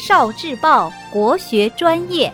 [0.00, 2.32] 少智报国学专业，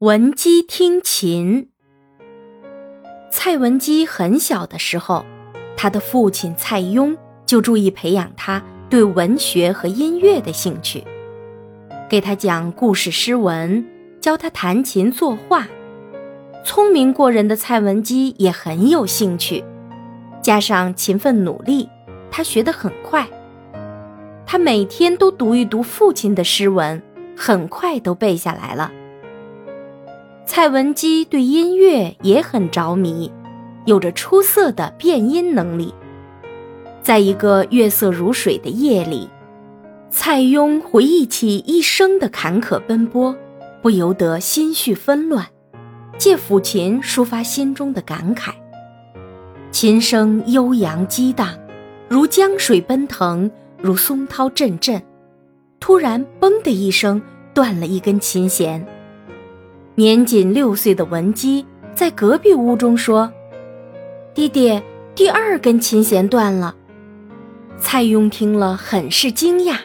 [0.00, 1.70] 文姬听琴。
[3.32, 5.24] 蔡文姬很小的时候，
[5.74, 7.16] 她的父亲蔡邕
[7.46, 11.02] 就注意培养她对文学和音乐的兴趣，
[12.10, 13.82] 给她讲故事诗文，
[14.20, 15.66] 教她弹琴作画。
[16.62, 19.64] 聪明过人的蔡文姬也很有兴趣。
[20.44, 21.88] 加上勤奋努力，
[22.30, 23.26] 他学得很快。
[24.44, 27.02] 他每天都读一读父亲的诗文，
[27.34, 28.92] 很快都背下来了。
[30.44, 33.32] 蔡文姬对音乐也很着迷，
[33.86, 35.94] 有着出色的变音能力。
[37.00, 39.30] 在一个月色如水的夜里，
[40.10, 43.34] 蔡邕回忆起一生的坎坷奔波，
[43.80, 45.46] 不由得心绪纷乱，
[46.18, 48.52] 借抚琴抒发心中的感慨。
[49.74, 51.48] 琴声悠扬激荡，
[52.08, 53.50] 如江水奔腾，
[53.82, 55.02] 如松涛阵阵。
[55.80, 57.20] 突然，嘣的一声，
[57.52, 58.86] 断了一根琴弦。
[59.96, 63.32] 年仅六岁的文姬在隔壁屋中说
[64.32, 64.80] ：“爹爹，
[65.12, 66.76] 第二根琴弦断了。”
[67.76, 69.78] 蔡邕听了，很是惊讶。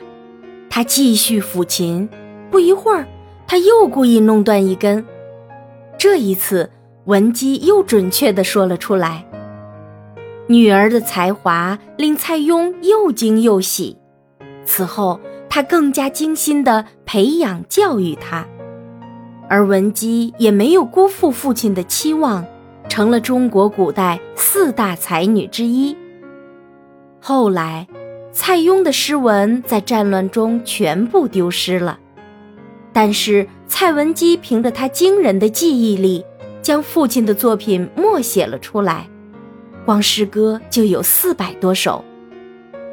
[0.70, 2.08] 他继续抚琴，
[2.52, 3.08] 不一会儿，
[3.48, 5.04] 他又故意弄断一根。
[5.98, 6.70] 这一次，
[7.06, 9.26] 文姬又准确地说了出来。
[10.50, 13.96] 女儿的才华令蔡邕又惊又喜，
[14.66, 18.48] 此后他更加精心地培养教育她，
[19.48, 22.44] 而文姬也没有辜负父亲的期望，
[22.88, 25.96] 成了中国古代四大才女之一。
[27.22, 27.88] 后来，
[28.32, 32.00] 蔡邕的诗文在战乱中全部丢失了，
[32.92, 36.26] 但是蔡文姬凭着她惊人的记忆力，
[36.64, 39.08] 将父亲的作品默写了出来。
[39.90, 42.06] 光诗歌就有四百多首，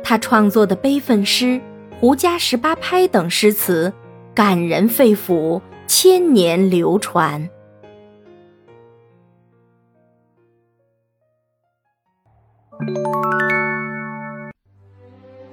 [0.03, 1.45] 他创作的悲愤诗
[2.01, 3.93] 《胡笳十八拍》等诗词，
[4.35, 7.51] 感人肺腑，千年流传。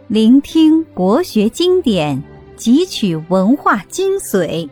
[0.08, 2.24] 聆听国学经典，
[2.56, 4.70] 汲取文化精髓，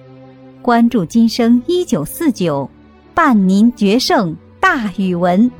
[0.61, 2.69] 关注今生一九四九，
[3.13, 5.51] 伴您决胜大语文。